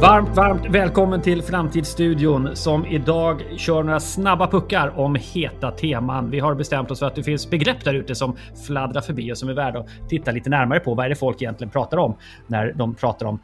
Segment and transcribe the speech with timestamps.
[0.00, 6.30] Varmt, varmt välkommen till Framtidsstudion som idag kör några snabba puckar om heta teman.
[6.30, 8.36] Vi har bestämt oss för att det finns begrepp där ute som
[8.66, 10.94] fladdrar förbi och som är värda att titta lite närmare på.
[10.94, 12.16] Vad är det folk egentligen pratar om
[12.46, 13.38] när de pratar om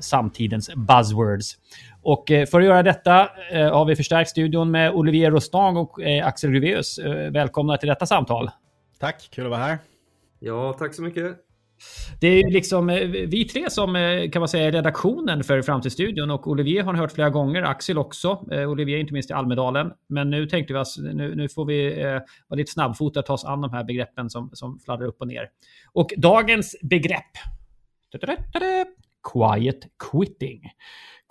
[0.00, 1.56] samtidens buzzwords?
[2.02, 6.02] Och eh, för att göra detta eh, har vi förstärkt studion med Olivier Rostang och
[6.02, 6.98] eh, Axel Ruveus.
[7.30, 8.50] Välkomna till detta samtal.
[8.98, 9.78] Tack, kul att vara här.
[10.38, 11.47] Ja, tack så mycket.
[12.20, 15.62] Det är ju liksom eh, vi tre som eh, kan man säga är redaktionen för
[15.62, 18.46] Framtidsstudion och Olivier har ni hört flera gånger, Axel också.
[18.52, 19.92] Eh, Olivier inte minst i Almedalen.
[20.08, 22.10] Men nu tänkte vi att nu, nu får vi eh,
[22.48, 25.28] vara lite snabbfotade och ta oss an de här begreppen som, som fladdrar upp och
[25.28, 25.48] ner.
[25.92, 27.32] Och dagens begrepp.
[29.32, 29.78] Quiet
[30.10, 30.60] quitting.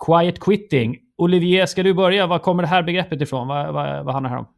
[0.06, 0.96] Quiet quitting.
[1.16, 2.26] Olivier, ska du börja?
[2.26, 3.48] Var kommer det här begreppet ifrån?
[3.48, 4.57] Vad, vad, vad handlar det här om?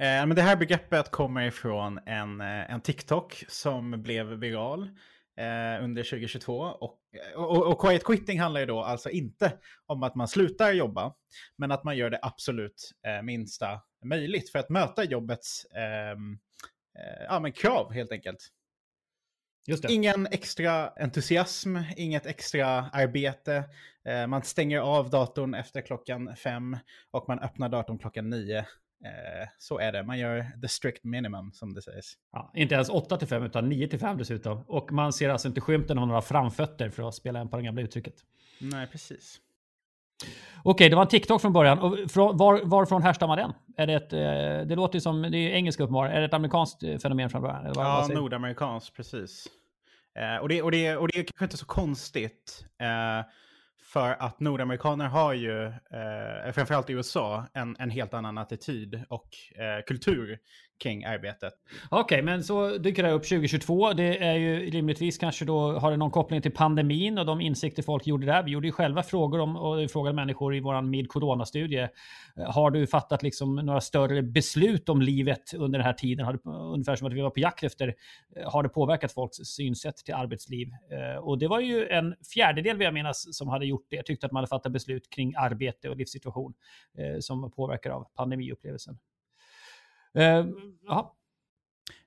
[0.00, 4.82] Eh, men det här begreppet kommer ifrån en, eh, en TikTok som blev viral
[5.36, 6.58] eh, under 2022.
[6.58, 6.98] Och,
[7.36, 9.52] och, och quiet quitting handlar ju då alltså inte
[9.86, 11.14] om att man slutar jobba,
[11.56, 16.38] men att man gör det absolut eh, minsta möjligt för att möta jobbets ehm,
[16.98, 18.48] eh, ja, men krav helt enkelt.
[19.88, 23.64] Ingen extra entusiasm, inget extra arbete.
[24.04, 26.76] Eh, man stänger av datorn efter klockan fem
[27.10, 28.64] och man öppnar datorn klockan nio Eh,
[29.58, 30.02] så är det.
[30.02, 32.14] Man gör the strict minimum som det sägs.
[32.32, 34.64] Ja, inte ens 8 till 5 utan 9 till 5 dessutom.
[34.66, 37.62] Och man ser alltså inte skymten av några framfötter för att spela en på det
[37.62, 38.14] gamla uttrycket.
[38.60, 39.40] Nej, precis.
[40.62, 41.78] Okej, det var en TikTok från början.
[41.78, 43.52] Och var, varifrån härstammar den?
[43.76, 46.16] Är det, ett, eh, det låter som, det är engelska uppenbarligen.
[46.16, 47.66] Är det ett amerikanskt eh, fenomen från början?
[47.66, 49.46] Eller ja, nordamerikanskt, precis.
[50.40, 52.64] och, det, och, det, och det är kanske inte så konstigt.
[53.92, 59.28] För att nordamerikaner har ju, eh, framförallt i USA, en, en helt annan attityd och
[59.54, 60.38] eh, kultur
[60.80, 61.52] kring arbetet.
[61.90, 63.92] Okej, okay, men så dyker det upp 2022.
[63.92, 67.82] Det är ju rimligtvis kanske då har det någon koppling till pandemin och de insikter
[67.82, 68.42] folk gjorde där.
[68.42, 71.88] Vi gjorde ju själva frågor om och frågade människor i våran mid corona-studie.
[72.36, 76.26] Eh, har du fattat liksom några större beslut om livet under den här tiden?
[76.26, 77.94] Har du, ungefär som att vi var på jakt efter.
[78.36, 80.68] Eh, har det påverkat folks synsätt till arbetsliv?
[80.68, 84.02] Eh, och det var ju en fjärdedel vill jag minnas som hade gjort det.
[84.02, 86.54] Tyckte att man hade fattat beslut kring arbete och livssituation
[87.20, 88.98] som påverkar av pandemiupplevelsen.
[90.18, 90.46] Uh,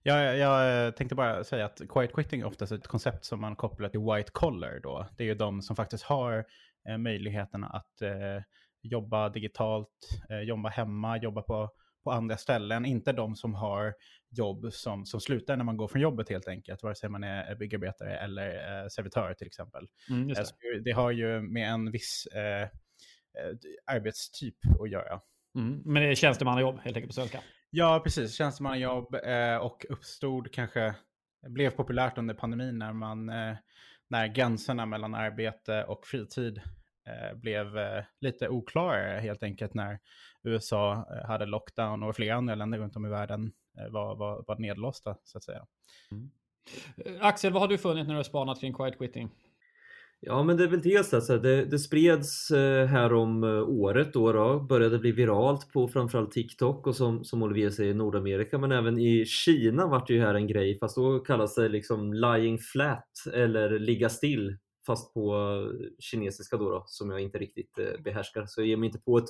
[0.03, 3.89] Jag, jag tänkte bara säga att quiet quitting är oftast ett koncept som man kopplar
[3.89, 5.07] till white collar då.
[5.17, 6.45] Det är ju de som faktiskt har
[6.89, 8.43] eh, möjligheten att eh,
[8.81, 9.89] jobba digitalt,
[10.29, 11.69] eh, jobba hemma, jobba på,
[12.03, 12.85] på andra ställen.
[12.85, 13.93] Inte de som har
[14.29, 17.55] jobb som, som slutar när man går från jobbet helt enkelt, vare sig man är
[17.55, 19.87] byggarbetare eller eh, servitör till exempel.
[20.09, 20.39] Mm, det.
[20.39, 20.91] Eh, det.
[20.91, 22.69] har ju med en viss eh,
[23.85, 25.21] arbetstyp att göra.
[25.55, 27.39] Mm, men det är tjänstemannajobb helt enkelt på svenska?
[27.75, 28.35] Ja, precis.
[28.35, 30.95] Tjänstemannajobb eh, och uppstod kanske,
[31.47, 33.55] blev populärt under pandemin när man, eh,
[34.07, 36.61] när gränserna mellan arbete och fritid
[37.07, 39.99] eh, blev eh, lite oklarare helt enkelt när
[40.43, 44.43] USA eh, hade lockdown och flera andra länder runt om i världen eh, var, var,
[44.47, 45.65] var nedlåsta så att säga.
[46.11, 46.31] Mm.
[46.97, 49.29] Eh, Axel, vad har du funnit när du har spanat kring quiet quitting?
[50.25, 54.13] Ja men det är väl dels alltså, det, det spreds eh, här om eh, året
[54.13, 58.57] då, då började bli viralt på framförallt TikTok och som, som Olivier säger i Nordamerika
[58.57, 62.13] men även i Kina vart det ju här en grej fast då kallas det liksom
[62.13, 68.03] lying flat eller ligga still fast på eh, kinesiska då, då som jag inte riktigt
[68.03, 68.45] behärskar.
[68.47, 69.29] Så jag ger mig inte på ett,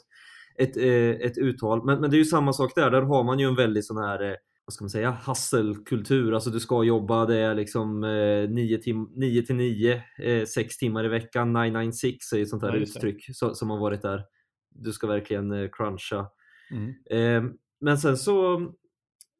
[0.60, 0.78] ett,
[1.22, 1.86] ett uttal.
[1.86, 3.98] Men, men det är ju samma sak där, där har man ju en väldigt sån
[3.98, 6.34] här vad ska man säga, hasselkultur.
[6.34, 10.78] Alltså du ska jobba, det är liksom eh, 9, tim 9 till 9, eh, 6
[10.78, 11.54] timmar i veckan.
[11.54, 14.24] 996 är ett sånt här ja, uttryck så, som har varit där.
[14.70, 16.28] Du ska verkligen eh, cruncha.
[16.72, 16.94] Mm.
[17.10, 17.52] Eh,
[17.82, 18.58] men sen så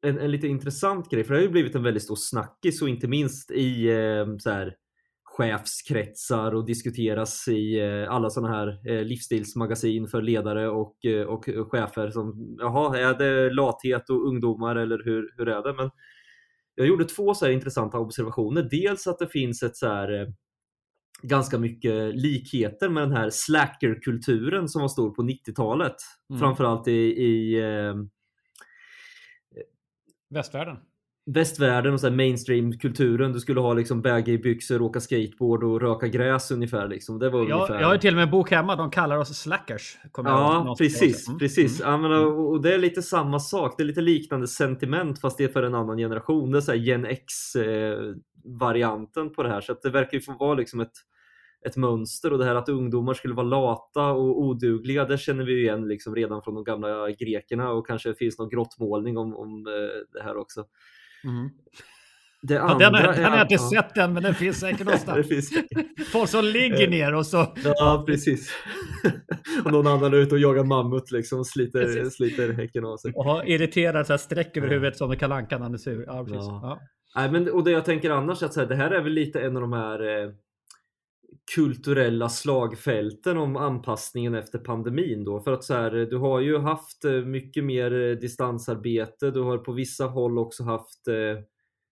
[0.06, 2.88] en, en lite intressant grej, för det har ju blivit en väldigt stor snackis och
[2.88, 4.76] inte minst i eh, så här,
[5.36, 11.44] chefskretsar och diskuteras i eh, alla sådana här eh, livsstilsmagasin för ledare och, eh, och
[11.70, 15.74] chefer som jaha, är det lathet och ungdomar eller hur, hur är det?
[15.74, 15.90] Men
[16.74, 18.68] jag gjorde två så intressanta observationer.
[18.70, 20.32] Dels att det finns ett så här
[21.22, 25.96] ganska mycket likheter med den här slackerkulturen som var stor på 90-talet.
[26.30, 26.40] Mm.
[26.40, 27.62] Framförallt i, i
[30.30, 30.76] västvärlden
[31.26, 33.32] västvärlden och så mainstream-kulturen.
[33.32, 36.88] Du skulle ha liksom baggy byxor, åka skateboard och röka gräs ungefär.
[36.88, 37.18] Liksom.
[37.18, 37.80] Det var jag, ungefär...
[37.80, 38.76] jag har till och med en bok hemma.
[38.76, 39.98] De kallar oss slackers.
[40.16, 41.28] ja, precis.
[41.28, 41.38] Mm.
[41.38, 41.80] precis.
[41.80, 41.92] Mm.
[41.92, 43.74] Ja, men, och, det är lite samma sak.
[43.76, 46.50] Det är lite liknande sentiment fast det är för en annan generation.
[46.50, 49.60] Det är så Gen X-varianten eh, på det här.
[49.60, 50.92] Så det verkar ju få vara liksom ett
[51.66, 55.60] ett mönster och det här att ungdomar skulle vara lata och odugliga det känner vi
[55.60, 59.72] igen liksom redan från de gamla grekerna och kanske finns någon grottmålning om, om eh,
[60.12, 60.64] det här också.
[61.24, 61.50] Mm.
[62.42, 63.70] Det andra ja, den, den har jag inte ja.
[63.82, 65.28] sett än, men den finns säkert någonstans.
[65.28, 65.50] finns...
[66.12, 67.54] Folk som ligger ner och så...
[67.64, 68.52] Ja, precis.
[69.64, 73.12] och någon annan är ute och jagar mammut liksom och sliter, sliter häcken av sig.
[73.12, 76.04] Och har irriterat så här streck över huvudet som en Anka när han är sur.
[76.06, 76.46] Ja, precis.
[76.46, 76.80] Ja.
[77.16, 79.40] Nej, men, och det jag tänker annars att så här, det här är väl lite
[79.40, 80.30] en av de här eh,
[81.54, 85.40] kulturella slagfälten om anpassningen efter pandemin då.
[85.40, 89.30] För att så här, du har ju haft eh, mycket mer eh, distansarbete.
[89.30, 91.42] Du har på vissa håll också haft eh,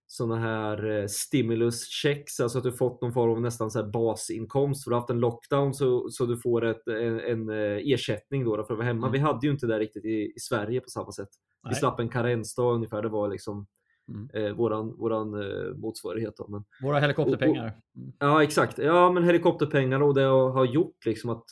[0.06, 4.84] sådana här stimulus checks, alltså att du fått någon form av nästan så basinkomst.
[4.84, 8.64] För du har haft en lockdown så, så du får ett, en, en ersättning då,
[8.64, 9.06] för att vara hemma.
[9.06, 9.12] Mm.
[9.12, 11.28] Vi hade ju inte det riktigt i, i Sverige på samma sätt.
[11.64, 11.70] Nej.
[11.70, 13.02] Vi slapp en karensdag ungefär.
[13.02, 13.66] Det var liksom
[14.08, 14.30] Mm.
[14.34, 16.36] Eh, våran våran eh, motsvarighet.
[16.36, 16.46] Då.
[16.48, 17.64] Men, Våra helikopterpengar.
[17.96, 18.12] Mm.
[18.18, 21.44] Ja exakt, ja men helikopterpengar och det har gjort liksom att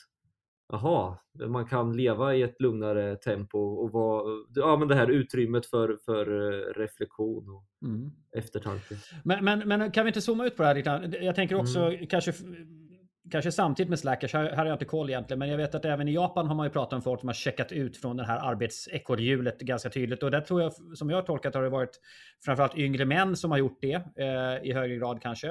[0.73, 1.19] Jaha,
[1.49, 5.99] man kan leva i ett lugnare tempo och vara, ja, men det här utrymmet för,
[6.05, 8.11] för eh, reflektion och mm.
[8.37, 8.97] eftertanke.
[9.25, 11.25] Men, men, men kan vi inte zooma ut på det här lite?
[11.25, 12.07] Jag tänker också mm.
[12.07, 12.33] kanske
[13.31, 15.85] kanske samtidigt med Slackers, här, här har jag inte koll egentligen, men jag vet att
[15.85, 18.25] även i Japan har man ju pratat om folk som har checkat ut från det
[18.25, 20.23] här arbetsekorrhjulet ganska tydligt.
[20.23, 22.01] Och där tror jag, som jag har tolkat har det varit
[22.45, 25.49] framförallt yngre män som har gjort det eh, i högre grad kanske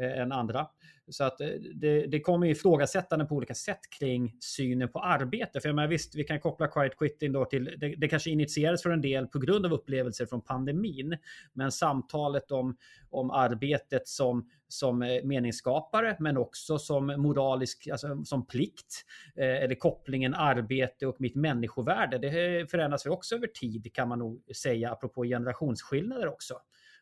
[0.00, 0.66] eh, än andra.
[1.10, 5.60] Så att eh, det, det kommer ifrågasättande på olika sätt kring synen på arbete.
[5.60, 8.82] För jag menar, visst, vi kan koppla quiet quitting då till, det, det kanske initierades
[8.82, 11.16] för en del på grund av upplevelser från pandemin.
[11.52, 12.76] Men samtalet om,
[13.10, 19.04] om arbetet som, som eh, meningsskapare, men också som moralisk, alltså som plikt,
[19.36, 24.08] eh, eller kopplingen arbete och mitt människovärde, det eh, förändras ju också över tid kan
[24.08, 26.54] man nog säga, apropå generationsskillnader också.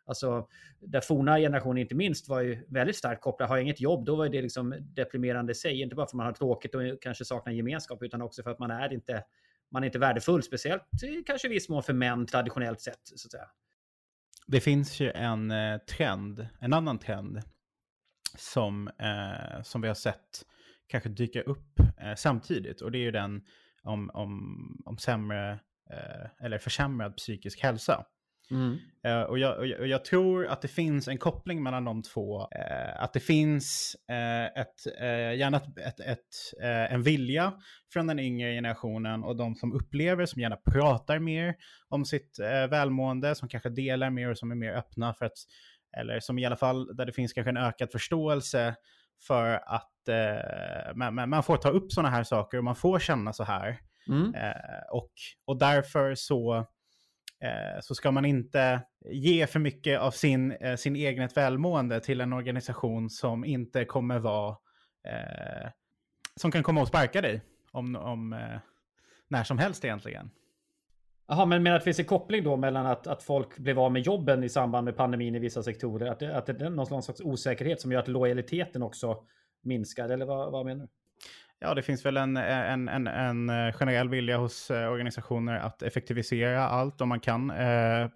[0.09, 0.49] Alltså,
[0.81, 3.49] där forna generationer inte minst var ju väldigt starkt kopplade.
[3.49, 5.81] Har jag inget jobb, då var det liksom deprimerande i sig.
[5.81, 8.59] Inte bara för att man har tråkigt och kanske saknar gemenskap, utan också för att
[8.59, 9.25] man är inte,
[9.71, 10.43] man är inte värdefull.
[10.43, 10.83] Speciellt
[11.27, 13.01] kanske i viss mån för män traditionellt sett.
[13.05, 13.49] Så att säga.
[14.47, 17.43] Det finns ju en eh, trend, en annan trend,
[18.37, 20.45] som, eh, som vi har sett
[20.87, 22.81] kanske dyka upp eh, samtidigt.
[22.81, 23.43] Och det är ju den
[23.83, 25.51] om, om, om sämre
[25.91, 28.05] eh, eller försämrad psykisk hälsa.
[28.51, 28.79] Mm.
[29.07, 32.03] Uh, och, jag, och, jag, och, jag, tror att det finns en koppling mellan de
[32.03, 32.41] två.
[32.41, 34.87] Uh, att det finns uh, ett,
[35.39, 37.53] gärna ett, ett, ett en vilja
[37.93, 41.55] från den yngre generationen och de som upplever, som gärna pratar mer
[41.89, 42.39] om sitt
[42.71, 45.39] välmående, som kanske delar mer och som är mer öppna för att,
[45.97, 48.75] eller som i alla fall där det finns kanske en ökad förståelse
[49.27, 49.93] för att
[50.95, 53.79] man, man, får ta upp sådana här saker och man får känna så här.
[54.09, 54.35] Mm.
[54.93, 55.11] och,
[55.47, 56.65] och därför så Eh,
[57.41, 62.21] Eh, så ska man inte ge för mycket av sin, eh, sin eget välmående till
[62.21, 64.57] en organisation som inte kommer vara,
[65.09, 65.71] eh,
[66.37, 67.43] som kan komma och sparka dig
[67.73, 68.59] om, om eh,
[69.29, 70.31] när som helst egentligen.
[71.29, 73.93] Jaha, men menar att det finns en koppling då mellan att, att folk blev av
[73.93, 76.07] med jobben i samband med pandemin i vissa sektorer?
[76.07, 79.25] Att det, att det är någon slags osäkerhet som gör att lojaliteten också
[79.63, 80.09] minskar?
[80.09, 80.91] Eller vad, vad menar du?
[81.61, 85.83] Ja, det finns väl en, en, en, en eh, generell vilja hos eh, organisationer att
[85.83, 87.51] effektivisera allt om man kan.
[87.51, 88.09] Eh,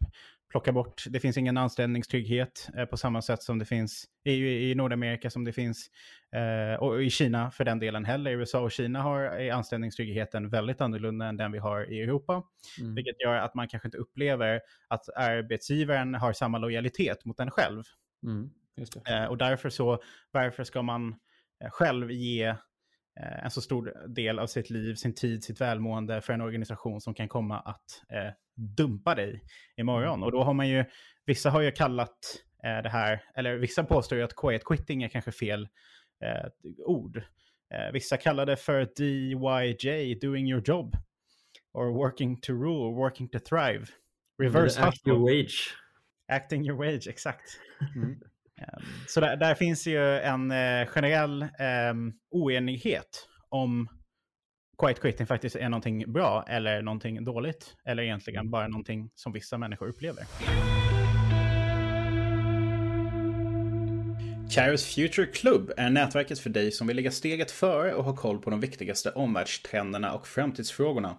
[0.53, 4.75] plocka bort, det finns ingen anställningstrygghet eh, på samma sätt som det finns i, i
[4.75, 5.91] Nordamerika som det finns,
[6.33, 8.31] eh, och i Kina för den delen heller.
[8.31, 12.43] I USA och Kina har är anställningstryggheten väldigt annorlunda än den vi har i Europa.
[12.81, 12.95] Mm.
[12.95, 17.83] Vilket gör att man kanske inte upplever att arbetsgivaren har samma lojalitet mot en själv.
[18.23, 18.51] Mm,
[19.09, 21.15] eh, och därför så, varför ska man
[21.71, 22.57] själv ge Eh,
[23.21, 27.15] en så stor del av sitt liv, sin tid, sitt välmående för en organisation som
[27.15, 29.45] kan komma att eh, dumpa dig
[29.77, 30.15] imorgon.
[30.15, 30.23] Mm.
[30.23, 30.85] Och då har man ju,
[31.27, 32.19] vissa har ju kallat
[32.65, 35.69] eh, det här, eller vissa påstår ju att quiet quitting är kanske fel
[36.25, 36.49] eh,
[36.87, 37.17] ord.
[37.75, 40.97] Eh, vissa kallar det för DYJ, doing your job.
[41.75, 43.87] Or working to rule, working to thrive.
[44.39, 45.75] Reverse Act your wage.
[46.29, 47.61] Acting your wage, exakt.
[47.97, 48.21] Mm.
[48.63, 51.47] Ehm, så där, där, finns ju en eh, generell
[51.91, 53.89] um, oenighet om
[54.83, 57.77] quiet quitting faktiskt är någonting bra eller någonting dåligt.
[57.85, 60.25] Eller egentligen bara någonting som vissa människor upplever.
[64.55, 68.39] Kairos Future Club är nätverket för dig som vill lägga steget före och ha koll
[68.39, 71.17] på de viktigaste omvärldstrenderna och framtidsfrågorna.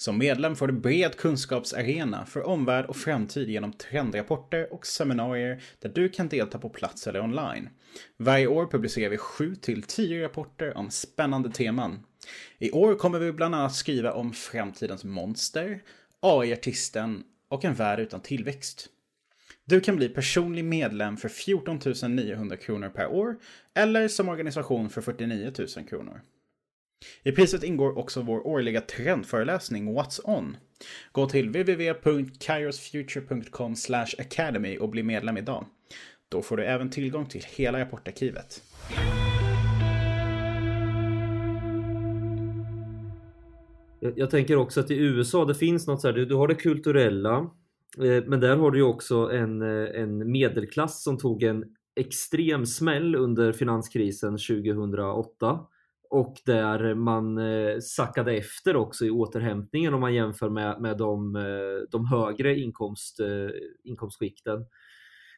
[0.00, 5.88] Som medlem får du bred kunskapsarena för omvärld och framtid genom trendrapporter och seminarier där
[5.88, 7.68] du kan delta på plats eller online.
[8.16, 12.06] Varje år publicerar vi 7-10 rapporter om spännande teman.
[12.58, 15.82] I år kommer vi bland annat skriva om framtidens monster,
[16.20, 18.88] AI-artisten och en värld utan tillväxt.
[19.64, 23.36] Du kan bli personlig medlem för 14 900 kronor per år
[23.74, 26.20] eller som organisation för 49 000 kronor.
[27.22, 30.56] I priset ingår också vår årliga trendföreläsning What's On.
[31.12, 33.74] Gå till www.kairosfuture.com
[34.18, 35.66] academy och bli medlem idag.
[36.28, 38.62] Då får du även tillgång till hela rapportarkivet.
[44.00, 46.54] Jag, tänker också att i USA det finns något så här, du, du har det
[46.54, 47.36] kulturella
[47.98, 51.64] eh, men där har du ju också en, eh, en medelklass som tog en
[52.00, 55.60] extrem smäll under finanskrisen 2008
[56.10, 61.36] och där man eh, sackade efter också i återhämtningen om man jämför med, med de,
[61.36, 63.50] eh, de högre inkomst, eh,
[63.84, 64.66] inkomstskikten.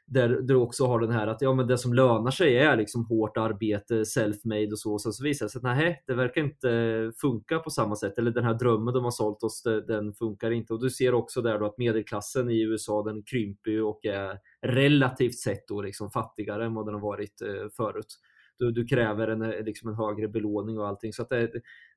[0.07, 3.05] Där du också har den här att ja, men det som lönar sig är liksom
[3.05, 4.93] hårt arbete, self-made och så.
[4.93, 8.19] Och sen så visar det sig att nej, det verkar inte funka på samma sätt.
[8.19, 10.73] Eller den här drömmen de har sålt oss, den funkar inte.
[10.73, 15.39] Och du ser också där då att medelklassen i USA den krymper och är relativt
[15.39, 18.19] sett då liksom fattigare än vad den har varit eh, förut
[18.63, 21.13] du, du kräver en, eh, liksom en högre belåning och allting.
[21.13, 21.51] Så att det,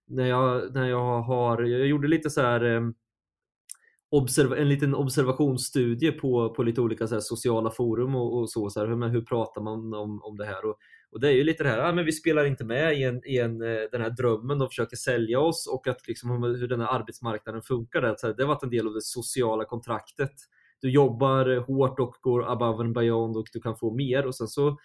[0.08, 2.94] när, jag, när jag har, jag gjorde lite så här ehm,
[4.58, 8.88] en liten observationsstudie på, på lite olika så sociala forum och, och så, så här,
[8.88, 10.66] hur, hur pratar man om, om det här?
[10.66, 10.78] Och,
[11.12, 13.22] och det är ju lite det här, ah, men vi spelar inte med i, en,
[13.26, 16.82] i en, eh, den här drömmen de försöker sälja oss och att liksom, hur den
[16.82, 18.02] här arbetsmarknaden funkar.
[18.02, 18.16] Där.
[18.18, 20.32] Så här, det har varit en del av det sociala kontraktet.
[20.82, 24.48] Du jobbar hårt och går above and beyond och du kan få mer och sen
[24.48, 24.78] så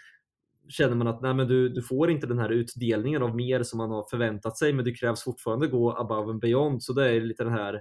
[0.71, 3.79] känner man att nej, men du, du får inte den här utdelningen av mer som
[3.79, 7.21] man har förväntat sig men det krävs fortfarande gå above and beyond så det är
[7.21, 7.81] lite den här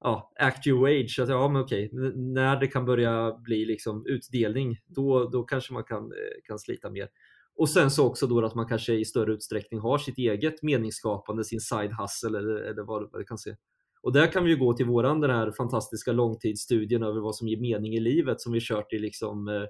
[0.00, 1.18] ja, act your wage.
[1.18, 5.84] att ja men okej, när det kan börja bli liksom utdelning då, då kanske man
[5.84, 7.08] kan, eh, kan slita mer.
[7.58, 11.44] Och sen så också då att man kanske i större utsträckning har sitt eget meningsskapande,
[11.44, 13.56] sin side hustle eller, eller vad, vad det kan se.
[14.02, 17.48] Och där kan vi ju gå till våran den här fantastiska långtidsstudien över vad som
[17.48, 19.64] ger mening i livet som vi kört i liksom Eh,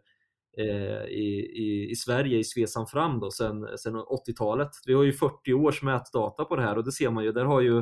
[0.59, 4.69] Eh, i, i, i, Sverige i Svesan fram då sen, sen 80-talet.
[4.87, 7.45] Vi har ju 40 års mätdata på det här och det ser man ju, där
[7.45, 7.79] har ju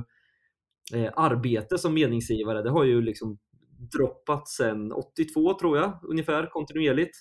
[0.94, 3.38] eh, arbete som meningsgivare, det har ju liksom
[3.92, 7.16] droppat sen 82 tror jag, ungefär kontinuerligt.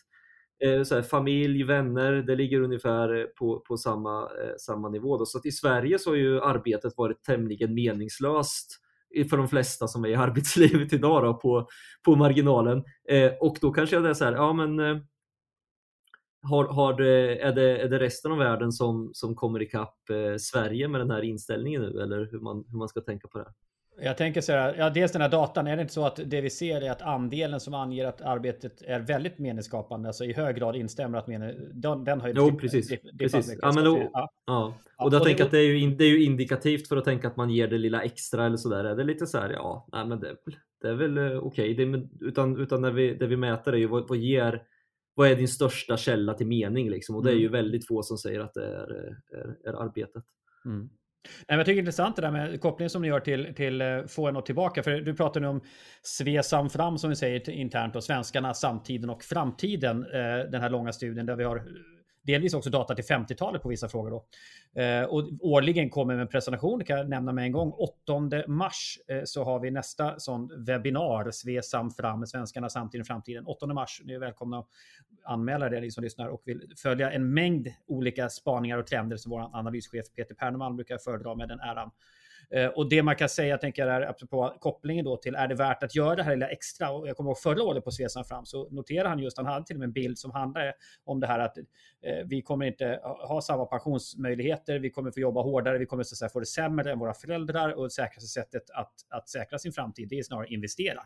[0.65, 5.17] Eh, så här, familj, vänner, det ligger ungefär på, på samma, eh, samma nivå.
[5.17, 5.25] Då.
[5.25, 8.79] Så att i Sverige så har ju arbetet varit tämligen meningslöst
[9.29, 11.67] för de flesta som är i arbetslivet idag då, på,
[12.05, 12.83] på marginalen.
[13.09, 14.97] Eh, och då kanske jag är så här, ja men eh,
[16.43, 20.37] har, har det, är, det, är det resten av världen som, som kommer ikapp eh,
[20.37, 23.45] Sverige med den här inställningen nu eller hur man, hur man ska tänka på det?
[24.01, 26.41] Jag tänker så här, ja, dels den här datan, är det inte så att det
[26.41, 30.55] vi ser är att andelen som anger att arbetet är väldigt meningsskapande, alltså i hög
[30.55, 32.33] grad instämmer att mening, den, den har ju...
[32.37, 32.93] Jo, precis.
[33.19, 33.57] Precis.
[33.61, 34.29] Ja, men då, ja.
[34.45, 34.73] ja.
[34.97, 37.05] Och då ja, tänker jag att det är, ju, det är ju indikativt för att
[37.05, 38.83] tänka att man ger det lilla extra eller sådär.
[38.83, 40.35] Är det lite så här, ja, nej, men det,
[40.81, 41.73] det är väl eh, okej.
[41.73, 42.07] Okay.
[42.21, 44.63] Utan, utan när vi, det vi mäter är ju vad, vad ger
[45.15, 46.89] vad är din största källa till mening?
[46.89, 47.15] Liksom?
[47.15, 47.51] Och det är ju mm.
[47.51, 50.23] väldigt få som säger att det är, är, är arbetet.
[50.65, 50.89] Mm.
[51.47, 53.81] Nej, jag tycker det är intressant det där med kopplingen som ni gör till, till
[53.81, 54.83] eh, få något tillbaka.
[54.83, 55.61] För du pratar nu om
[56.01, 60.03] Svesam fram som vi säger internt och svenskarna, samtiden och framtiden.
[60.03, 61.63] Eh, den här långa studien där vi har
[62.23, 64.09] delvis också data till 50-talet på vissa frågor.
[64.09, 64.25] Då.
[64.81, 67.71] Eh, och årligen kommer med en presentation, det kan jag nämna med en gång.
[67.71, 68.13] 8
[68.47, 73.45] mars eh, så har vi nästa sån webbinar, Svesam fram Svenskarna svenskarna samtiden framtiden.
[73.45, 74.67] 8 mars, ni är välkomna att
[75.25, 79.29] anmäla det, ni som lyssnar och vill följa en mängd olika spaningar och trender som
[79.29, 81.91] vår analyschef Peter Perneman brukar föredra med den äran.
[82.53, 85.55] Eh, och det man kan säga, tänker jag, är, apropå kopplingen då till är det
[85.55, 86.91] värt att göra det här lilla extra?
[86.91, 89.65] Och jag kommer ihåg förra året på Svesan fram så noterade han just, han hade
[89.65, 91.63] till och med en bild som handlade om det här att eh,
[92.25, 96.17] vi kommer inte ha samma pensionsmöjligheter, vi kommer få jobba hårdare, vi kommer så att
[96.17, 99.71] säga, få det sämre än våra föräldrar och det säkraste sättet att, att säkra sin
[99.71, 101.01] framtid det är snarare att investera.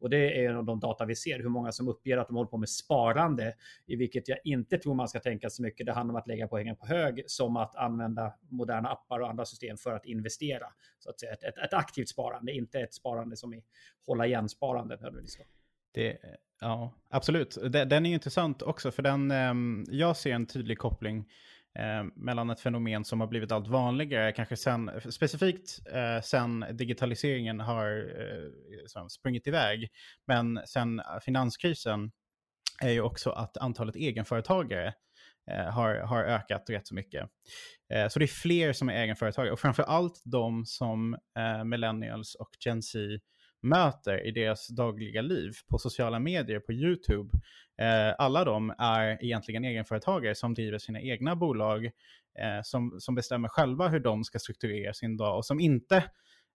[0.00, 2.36] Och det är en av de data vi ser, hur många som uppger att de
[2.36, 3.54] håller på med sparande,
[3.86, 5.86] i vilket jag inte tror man ska tänka så mycket.
[5.86, 9.44] Det handlar om att lägga poängen på hög, som att använda moderna appar och andra
[9.44, 10.66] system för att investera
[10.98, 13.62] så att säga, ett, ett, ett aktivt sparande, inte ett sparande som är
[14.06, 14.98] hålla igen-sparande.
[15.92, 16.30] Det, eh,
[16.60, 17.58] ja, absolut.
[17.70, 21.28] Den är intressant också, för den, ehm, jag ser en tydlig koppling
[21.74, 27.60] ehm, mellan ett fenomen som har blivit allt vanligare, kanske sen, specifikt eh, sen digitaliseringen
[27.60, 28.12] har
[28.96, 29.88] eh, sprungit iväg,
[30.26, 32.12] men sen eh, finanskrisen
[32.82, 34.94] är ju också att antalet egenföretagare
[35.50, 37.28] Eh, har, har ökat rätt så mycket.
[37.94, 42.34] Eh, så det är fler som är egenföretagare och framför allt de som eh, millennials
[42.34, 42.98] och Gen Z
[43.62, 47.30] möter i deras dagliga liv på sociala medier, på YouTube.
[47.80, 51.84] Eh, alla de är egentligen egenföretagare som driver sina egna bolag,
[52.38, 55.96] eh, som, som bestämmer själva hur de ska strukturera sin dag och som inte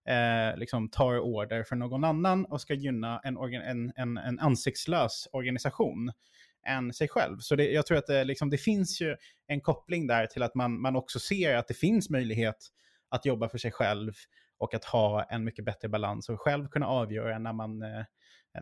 [0.08, 5.28] eh, liksom tar order från någon annan och ska gynna en, en, en, en ansiktslös
[5.32, 6.12] organisation
[6.66, 7.38] än sig själv.
[7.38, 10.54] Så det, jag tror att det, liksom, det finns ju en koppling där till att
[10.54, 12.56] man, man också ser att det finns möjlighet
[13.08, 14.12] att jobba för sig själv
[14.58, 18.04] och att ha en mycket bättre balans och själv kunna avgöra när man, eh,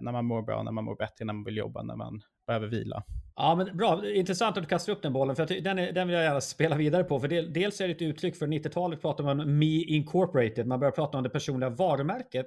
[0.00, 2.66] när man mår bra, när man mår bättre, när man vill jobba, när man behöver
[2.66, 3.04] vila.
[3.37, 4.11] Ja, men bra.
[4.11, 6.76] Intressant att du kastar upp den bollen, för den, är, den vill jag gärna spela
[6.76, 7.20] vidare på.
[7.20, 10.66] För det, dels är det ett uttryck för 90-talet pratar man om Me Incorporated.
[10.66, 12.46] Man börjar prata om det personliga varumärket.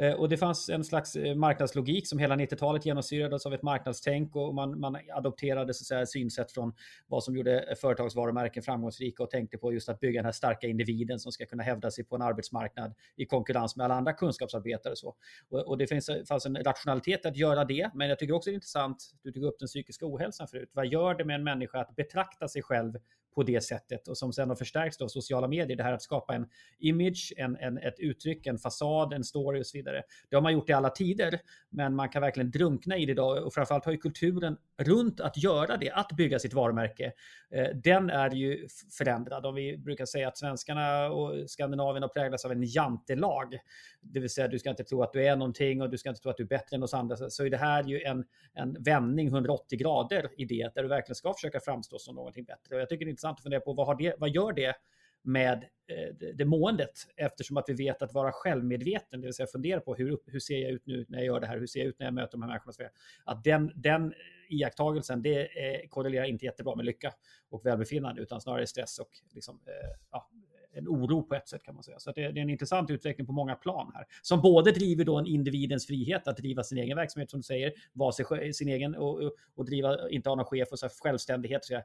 [0.00, 4.36] Eh, och det fanns en slags eh, marknadslogik som hela 90-talet genomsyrades av ett marknadstänk
[4.36, 6.72] och man, man adopterade så att säga, synsätt från
[7.06, 11.18] vad som gjorde företagsvarumärken framgångsrika och tänkte på just att bygga den här starka individen
[11.18, 14.90] som ska kunna hävda sig på en arbetsmarknad i konkurrens med alla andra kunskapsarbetare.
[14.90, 15.14] Och, så.
[15.48, 18.52] och, och det finns, fanns en rationalitet att göra det, men jag tycker också det
[18.52, 20.70] är intressant, du tog upp den psykiska ohälsan förut.
[20.72, 22.92] Vad gör det med en människa att betrakta sig själv
[23.36, 25.76] på det sättet och som sedan har förstärkts av sociala medier.
[25.76, 26.46] Det här att skapa en
[26.78, 30.02] image, en, en, ett uttryck, en fasad, en story och så vidare.
[30.30, 31.40] Det har man gjort i alla tider,
[31.70, 35.36] men man kan verkligen drunkna i det idag och framförallt har ju kulturen runt att
[35.42, 37.12] göra det, att bygga sitt varumärke.
[37.50, 39.46] Eh, den är ju förändrad.
[39.46, 43.58] Om vi brukar säga att svenskarna och Skandinavien har präglats av en jantelag,
[44.00, 46.20] det vill säga du ska inte tro att du är någonting och du ska inte
[46.20, 48.24] tro att du är bättre än oss andra, så är det här ju en,
[48.54, 52.74] en vändning 180 grader i det, där du verkligen ska försöka framstå som någonting bättre.
[52.74, 54.74] Och jag tycker det är intressant att fundera på vad, har det, vad gör det
[55.22, 59.80] med eh, det, måendet eftersom att vi vet att vara självmedveten, det vill säga fundera
[59.80, 61.88] på hur, hur ser jag ut nu när jag gör det här, hur ser jag
[61.88, 62.88] ut när jag möter de här människorna.
[63.24, 64.14] Att den, den
[64.48, 67.12] iakttagelsen, det eh, korrelerar inte jättebra med lycka
[67.50, 70.30] och välbefinnande utan snarare stress och liksom, eh, ja,
[70.76, 71.98] en oro på ett sätt kan man säga.
[71.98, 74.06] Så det, det, är en intressant utveckling på många plan här.
[74.22, 77.72] Som både driver då en individens frihet att driva sin egen verksamhet som du säger,
[77.92, 81.64] vara sig, sin egen och, och driva, inte ha någon chef och så självständighet.
[81.64, 81.80] Så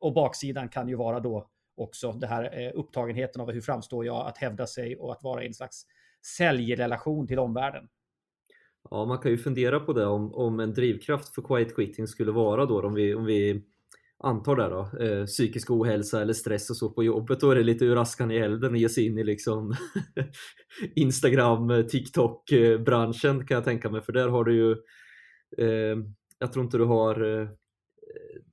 [0.00, 4.26] och baksidan kan ju vara då också det här eh, upptagenheten av hur framstår jag,
[4.26, 5.82] att hävda sig och att vara i en slags
[6.36, 7.88] säljrelation till omvärlden.
[8.90, 12.32] Ja, man kan ju fundera på det om, om en drivkraft för quiet quitting skulle
[12.32, 13.62] vara då om vi, om vi
[14.18, 17.62] antar det då, eh, psykisk ohälsa eller stress och så på jobbet, då är det
[17.62, 19.74] lite ur askan i elden att ge sig in i liksom
[20.96, 24.72] Instagram, eh, TikTok eh, branschen kan jag tänka mig, för där har du ju
[25.58, 25.98] eh,
[26.38, 27.48] jag tror inte du har eh,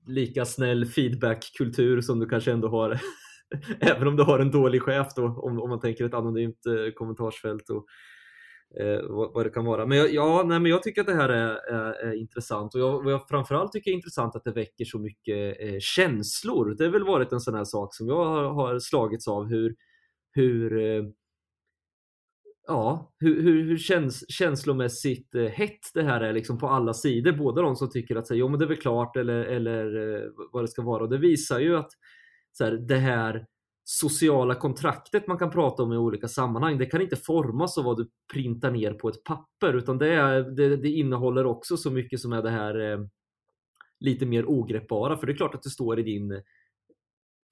[0.06, 3.00] lika snäll feedbackkultur som du kanske ändå har
[3.80, 6.94] även om du har en dålig chef då om, om man tänker ett anonymt eh,
[6.94, 7.86] kommentarsfält och
[8.82, 9.86] eh, vad, vad, det kan vara.
[9.86, 12.82] Men jag, ja, nej, men jag tycker att det här är, är, är intressant och
[12.82, 16.76] jag, jag framförallt tycker är intressant att det väcker så mycket eh, känslor.
[16.78, 19.76] Det har väl varit en sån här sak som jag har, har slagits av hur,
[20.32, 21.04] hur eh,
[22.68, 27.32] ja, hur, hur, hur käns, känslomässigt eh, hett det här är liksom på alla sidor.
[27.32, 30.30] Både de som tycker att så, jo, men det är väl klart eller, eller eh,
[30.52, 31.04] vad det ska vara.
[31.04, 31.92] Och det visar ju att
[32.52, 33.46] så här, det här
[33.84, 37.98] sociala kontraktet man kan prata om i olika sammanhang, det kan inte formas av vad
[37.98, 42.20] du printar ner på ett papper utan det, är, det, det innehåller också så mycket
[42.20, 43.00] som är det här eh,
[44.00, 45.18] lite mer ogreppbara.
[45.18, 46.42] För det är klart att det står i din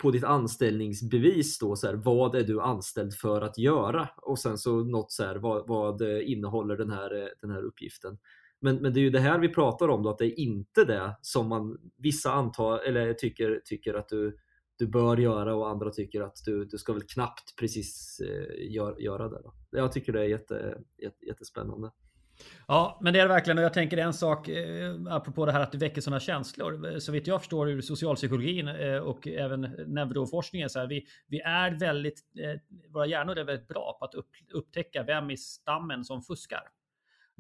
[0.01, 4.09] på ditt anställningsbevis då så här, vad är du anställd för att göra?
[4.17, 7.63] Och sen så något så här, vad, vad eh, innehåller den här, eh, den här
[7.63, 8.17] uppgiften?
[8.59, 10.85] Men, men det är ju det här vi pratar om då, att det är inte
[10.85, 14.37] det som man vissa antar eller tycker, tycker att du,
[14.77, 18.99] du bör göra och andra tycker att du, du ska väl knappt precis eh, gör,
[18.99, 19.41] göra det.
[19.43, 19.53] Då.
[19.69, 21.91] Jag tycker det är jätte, jätte, jättespännande.
[22.67, 23.57] Ja, men det är det verkligen.
[23.57, 26.91] Och jag tänker en sak eh, apropå det här att det väcker sådana känslor.
[26.91, 31.39] Eh, så vitt jag förstår ur socialpsykologin eh, och även neuroforskningen så här, vi, vi
[31.39, 36.03] är väldigt, eh, våra hjärnor är väldigt bra på att upp, upptäcka vem i stammen
[36.03, 36.63] som fuskar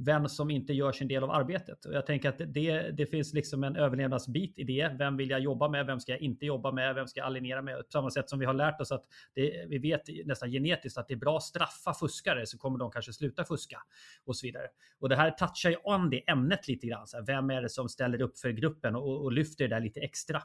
[0.05, 1.85] vem som inte gör sin del av arbetet.
[1.85, 4.95] Och jag tänker att det, det finns liksom en överlevnadsbit i det.
[4.97, 5.85] Vem vill jag jobba med?
[5.85, 6.95] Vem ska jag inte jobba med?
[6.95, 7.77] Vem ska jag alienera med?
[7.77, 11.07] På samma sätt som vi har lärt oss att det, vi vet nästan genetiskt att
[11.07, 13.77] det är bra att straffa fuskare så kommer de kanske sluta fuska
[14.25, 14.67] och så vidare.
[14.99, 17.07] Och det här touchar ju an det ämnet lite grann.
[17.07, 19.81] Så här, vem är det som ställer upp för gruppen och, och lyfter det där
[19.81, 20.41] lite extra?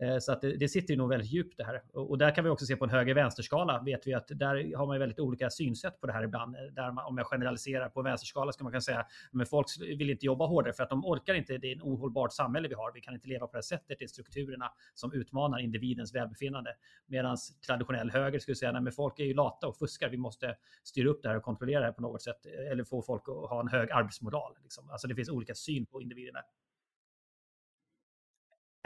[0.00, 1.82] Eh, så att det, det sitter ju nog väldigt djupt det här.
[1.92, 4.98] Och, där kan vi också se på en höger-vänsterskala vet vi att där har man
[4.98, 6.56] väldigt olika synsätt på det här ibland.
[6.56, 9.66] Eh, där man, om jag generaliserar på en vänsterskala ska man kunna säga att folk
[9.80, 11.58] vill inte jobba hårdare för att de orkar inte.
[11.58, 12.92] Det är en ohållbart samhälle vi har.
[12.94, 13.98] Vi kan inte leva på det här sättet.
[13.98, 16.74] Det är strukturerna som utmanar individens välbefinnande.
[17.06, 20.08] Medan traditionell höger skulle säga att folk är ju lata och fuskar.
[20.08, 22.46] Vi måste styra upp det här och kontrollera det här på något sätt.
[22.46, 24.52] Eh, eller få folk att ha en hög arbetsmoral.
[24.62, 24.90] Liksom.
[24.90, 26.40] Alltså det finns olika syn på individerna.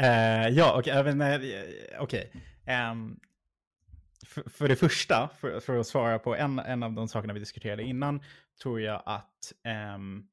[0.03, 1.37] Uh, ja, och även, uh,
[1.99, 2.33] okej.
[2.65, 2.91] Okay.
[2.91, 3.21] Um,
[4.27, 7.41] för, för, det första, för, för, att svara på en, en av de sakerna vi
[7.41, 8.23] diskuterade innan,
[8.63, 9.53] tror jag att
[9.95, 10.29] um,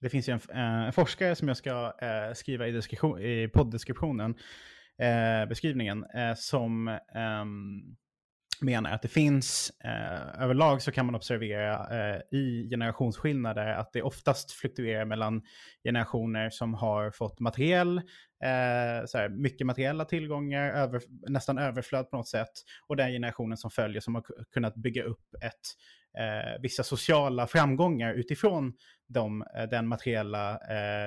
[0.00, 2.80] det finns ju en, uh, en, forskare som jag ska uh, skriva i,
[3.20, 4.34] i podddeskriptionen,
[5.48, 6.04] beskrivningen,
[6.36, 7.96] som um,
[8.60, 14.02] menar att det finns, eh, överlag så kan man observera eh, i generationsskillnader att det
[14.02, 15.42] oftast fluktuerar mellan
[15.84, 17.98] generationer som har fått materiell,
[18.44, 22.52] eh, så här, mycket materiella tillgångar, över, nästan överflöd på något sätt,
[22.86, 25.76] och den generationen som följer som har kunnat bygga upp ett,
[26.18, 28.72] eh, vissa sociala framgångar utifrån
[29.08, 31.06] de, eh, den materiella eh,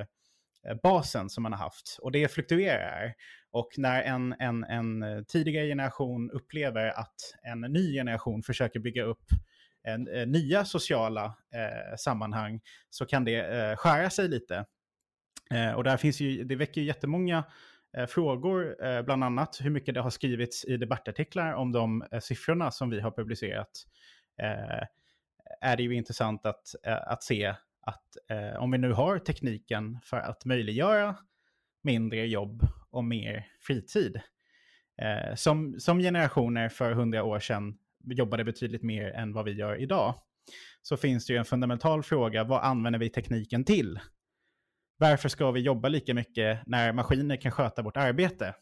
[0.68, 1.98] eh, basen som man har haft.
[2.02, 3.13] Och det fluktuerar.
[3.54, 9.04] Och när en, en, en eh, tidigare generation upplever att en ny generation försöker bygga
[9.04, 9.26] upp
[9.84, 14.66] en, en nya sociala eh, sammanhang så kan det eh, skära sig lite.
[15.52, 17.44] Eh, och där finns ju, det väcker ju jättemånga
[17.98, 22.20] eh, frågor, eh, bland annat hur mycket det har skrivits i debattartiklar om de eh,
[22.20, 23.72] siffrorna som vi har publicerat.
[24.42, 24.88] Eh,
[25.62, 28.18] är det ju intressant att, eh, att se att
[28.58, 31.16] om vi nu har tekniken för att möjliggöra
[31.82, 34.22] mindre jobb och mer fritid.
[35.02, 39.82] Eh, som, som generationer för hundra år sedan jobbade betydligt mer än vad vi gör
[39.82, 40.16] idag.
[40.82, 44.00] Så finns det ju en fundamental fråga, vad använder vi tekniken till?
[44.98, 48.56] Varför ska vi jobba lika mycket när maskiner kan sköta vårt arbete?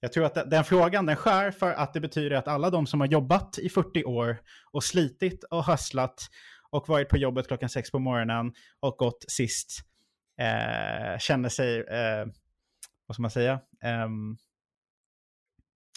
[0.00, 3.00] Jag tror att den frågan den skär för att det betyder att alla de som
[3.00, 4.38] har jobbat i 40 år
[4.72, 6.30] och slitit och hustlat
[6.70, 9.80] och varit på jobbet klockan sex på morgonen och gått sist
[10.40, 12.26] eh, känner sig eh,
[13.06, 13.60] vad ska man säga,
[14.06, 14.36] um,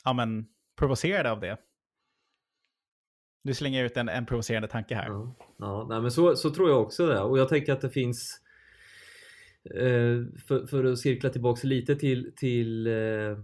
[0.03, 0.47] ja men
[0.79, 1.57] provocerade av det.
[3.43, 5.07] Nu slänger jag ut en, en provocerande tanke här.
[5.07, 7.19] Ja, ja nej, men så, så tror jag också det.
[7.19, 8.41] Och jag tänker att det finns,
[9.75, 13.37] eh, för, för att cirkla tillbaka lite till, till Eh,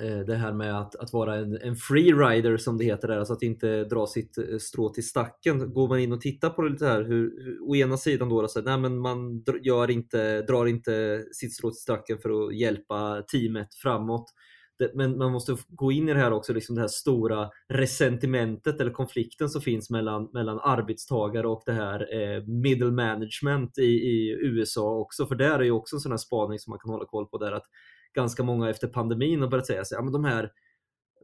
[0.00, 3.32] Eh, det här med att, att vara en, en freerider som det heter där, alltså
[3.32, 5.72] att inte dra sitt eh, strå till stacken.
[5.72, 8.42] Går man in och tittar på det lite här, hur, hur, å ena sidan då,
[8.42, 13.22] alltså, nej, men man gör inte, drar inte sitt strå till stacken för att hjälpa
[13.32, 14.32] teamet framåt.
[14.78, 18.80] Det, men man måste gå in i det här också, liksom det här stora resentimentet
[18.80, 24.38] eller konflikten som finns mellan, mellan arbetstagare och det här eh, middle management i, i
[24.40, 25.26] USA också.
[25.26, 27.38] För där är ju också en sån här spaning som man kan hålla koll på
[27.38, 27.66] där att
[28.14, 30.50] ganska många efter pandemin har börjat säga sig, ja men de här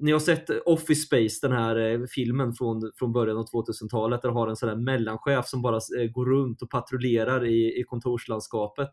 [0.01, 4.29] ni har sett Office Space, den här eh, filmen från, från början av 2000-talet, där
[4.29, 8.89] har en sån här mellanchef som bara eh, går runt och patrullerar i, i kontorslandskapet.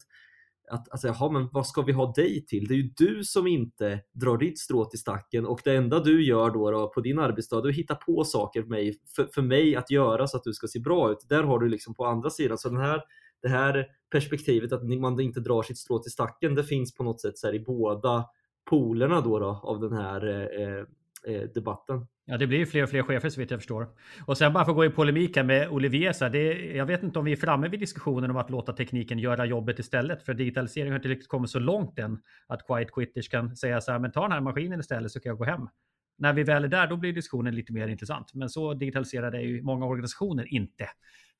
[0.69, 2.67] Att, alltså, jaha, men vad ska vi ha dig till?
[2.67, 6.25] Det är ju du som inte drar ditt strå till stacken och det enda du
[6.25, 9.75] gör då, då på din arbetsdag, du hittar på saker för mig, för, för mig
[9.75, 11.25] att göra så att du ska se bra ut.
[11.29, 13.01] Där har du liksom på andra sidan, så den här
[13.41, 17.21] det här perspektivet att man inte drar sitt strå till stacken, det finns på något
[17.21, 18.25] sätt så i båda
[18.69, 20.27] polerna då, då av den här
[20.59, 20.85] eh,
[21.33, 22.07] eh, debatten.
[22.31, 23.87] Ja, det blir ju fler och fler chefer så vitt jag förstår.
[24.25, 27.03] Och sen bara för att gå i polemik här med Olivier, så det, jag vet
[27.03, 30.23] inte om vi är framme vid diskussionen om att låta tekniken göra jobbet istället.
[30.23, 33.91] För digitaliseringen har inte riktigt kommit så långt än att quiet quitters kan säga så
[33.91, 35.61] här, men ta den här maskinen istället så kan jag gå hem.
[36.17, 38.33] När vi väl är där, då blir diskussionen lite mer intressant.
[38.33, 40.89] Men så digitaliserade är ju många organisationer inte.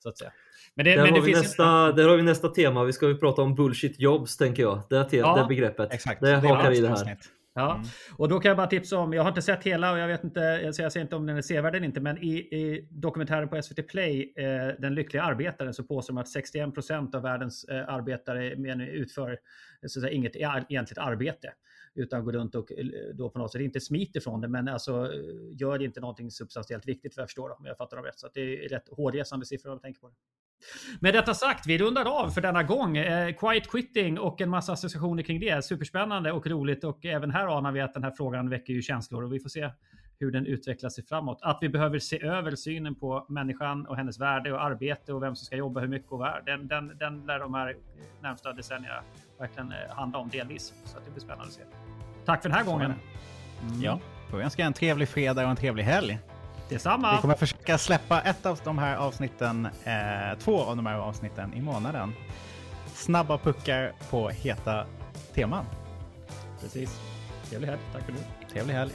[0.04, 0.32] Så att säga.
[0.75, 1.95] Men det, där, men det har vi nästa, en...
[1.95, 2.84] där har vi nästa tema.
[2.84, 4.82] Vi ska ju prata om bullshit jobs tänker jag.
[4.89, 5.93] Det, te- ja, det begreppet.
[5.93, 6.21] Exakt.
[6.21, 7.17] Det hakar i det här.
[7.60, 7.88] Ja, mm.
[8.17, 10.24] och då kan jag bara tipsa om, jag har inte sett hela och jag vet
[10.24, 13.62] inte, jag säger inte om den är sevärd eller inte, men i, i dokumentären på
[13.62, 18.54] SVT Play, eh, Den lyckliga arbetaren, så påstår de att 61% av världens eh, arbetare
[18.86, 19.39] utför
[19.88, 21.54] så säga, inget egentligt arbete
[21.95, 25.13] utan går runt och eh, då på något sätt inte smiter från det, men alltså
[25.52, 28.19] gör det inte någonting substantiellt viktigt för jag förstår om jag fattar dem rätt.
[28.19, 30.15] Så det är rätt hårresande siffror om jag tänker på det.
[31.00, 32.98] Med detta sagt, vi rundar av för denna gång.
[32.98, 35.65] Eh, quiet quitting och en massa associationer kring det.
[35.65, 39.24] Superspännande och roligt och även här anar vi att den här frågan väcker ju känslor
[39.24, 39.69] och vi får se
[40.19, 41.39] hur den utvecklar sig framåt.
[41.41, 45.36] Att vi behöver se över synen på människan och hennes värde och arbete och vem
[45.36, 46.43] som ska jobba hur mycket och var.
[46.45, 47.76] Den, den, den lär de här
[48.22, 49.02] närmsta decennierna
[49.39, 50.74] verkligen eh, handla om delvis.
[50.86, 51.62] Så det blir spännande att se.
[52.26, 52.93] Tack för den här gången.
[53.62, 53.82] Mm.
[53.82, 56.19] Ja, får önska en trevlig fredag och en trevlig helg.
[56.69, 57.15] Detsamma.
[57.15, 61.53] Vi kommer försöka släppa ett av de här avsnitten, eh, två av de här avsnitten
[61.53, 62.13] i månaden.
[62.93, 64.86] Snabba puckar på heta
[65.34, 65.65] teman.
[66.62, 66.99] Precis.
[67.49, 67.82] Trevlig helg.
[67.93, 68.19] Tack för nu.
[68.51, 68.91] Trevlig helg.